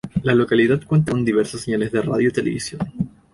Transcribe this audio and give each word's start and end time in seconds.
La 0.23 0.33
localidad 0.33 0.81
cuenta 0.87 1.11
con 1.11 1.23
diversas 1.23 1.61
señales 1.61 1.91
de 1.91 2.01
radio 2.01 2.29
y 2.29 2.33
televisión. 2.33 2.79